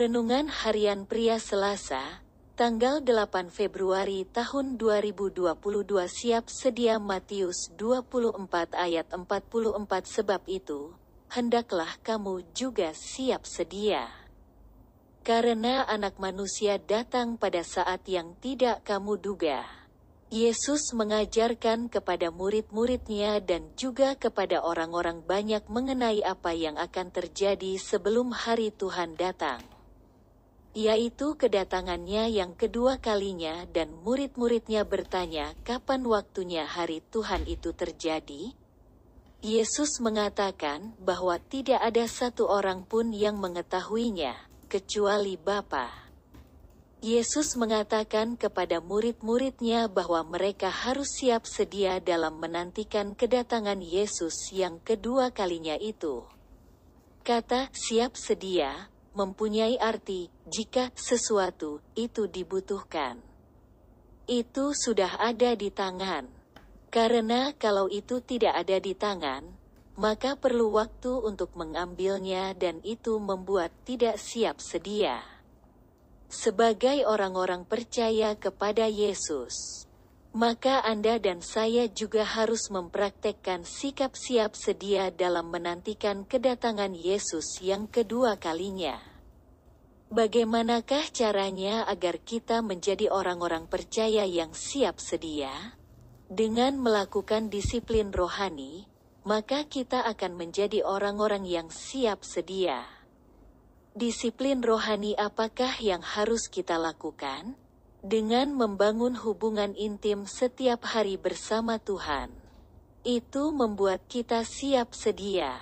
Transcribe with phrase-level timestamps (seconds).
[0.00, 2.24] Renungan Harian Pria Selasa,
[2.56, 5.44] tanggal 8 Februari tahun 2022
[6.08, 9.76] siap sedia Matius 24 ayat 44
[10.08, 10.96] sebab itu,
[11.28, 14.08] hendaklah kamu juga siap sedia.
[15.20, 19.68] Karena anak manusia datang pada saat yang tidak kamu duga.
[20.32, 28.32] Yesus mengajarkan kepada murid-muridnya dan juga kepada orang-orang banyak mengenai apa yang akan terjadi sebelum
[28.32, 29.60] hari Tuhan datang.
[30.70, 38.54] Yaitu kedatangannya yang kedua kalinya dan murid-muridnya bertanya kapan waktunya hari Tuhan itu terjadi?
[39.42, 44.38] Yesus mengatakan bahwa tidak ada satu orang pun yang mengetahuinya,
[44.70, 45.90] kecuali Bapa.
[47.02, 55.32] Yesus mengatakan kepada murid-muridnya bahwa mereka harus siap sedia dalam menantikan kedatangan Yesus yang kedua
[55.32, 56.28] kalinya itu.
[57.24, 63.18] Kata "siap sedia" mempunyai arti jika sesuatu itu dibutuhkan.
[64.30, 66.30] Itu sudah ada di tangan.
[66.90, 69.46] Karena kalau itu tidak ada di tangan,
[69.94, 75.40] maka perlu waktu untuk mengambilnya dan itu membuat tidak siap sedia
[76.30, 79.84] sebagai orang-orang percaya kepada Yesus.
[80.30, 87.90] Maka Anda dan saya juga harus mempraktekkan sikap siap sedia dalam menantikan kedatangan Yesus yang
[87.90, 89.02] kedua kalinya.
[90.14, 95.74] Bagaimanakah caranya agar kita menjadi orang-orang percaya yang siap sedia?
[96.30, 98.86] Dengan melakukan disiplin rohani,
[99.26, 102.86] maka kita akan menjadi orang-orang yang siap sedia.
[103.98, 107.58] Disiplin rohani apakah yang harus kita lakukan?
[108.00, 112.32] Dengan membangun hubungan intim setiap hari bersama Tuhan.
[113.04, 115.60] Itu membuat kita siap sedia.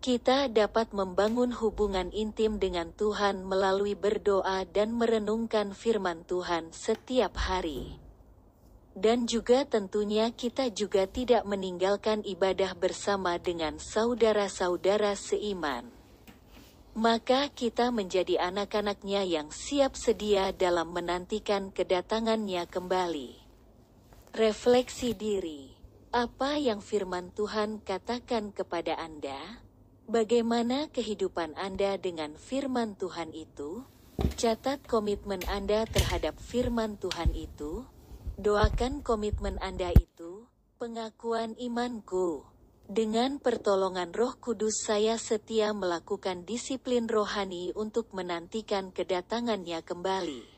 [0.00, 8.00] Kita dapat membangun hubungan intim dengan Tuhan melalui berdoa dan merenungkan firman Tuhan setiap hari.
[8.96, 15.95] Dan juga tentunya kita juga tidak meninggalkan ibadah bersama dengan saudara-saudara seiman
[16.96, 23.36] maka kita menjadi anak-anaknya yang siap sedia dalam menantikan kedatangannya kembali.
[24.32, 25.76] Refleksi diri.
[26.16, 29.60] Apa yang firman Tuhan katakan kepada Anda?
[30.08, 33.84] Bagaimana kehidupan Anda dengan firman Tuhan itu?
[34.40, 37.84] Catat komitmen Anda terhadap firman Tuhan itu.
[38.40, 40.48] Doakan komitmen Anda itu,
[40.80, 42.55] pengakuan imanku.
[42.86, 50.55] Dengan pertolongan Roh Kudus, saya setia melakukan disiplin rohani untuk menantikan kedatangannya kembali.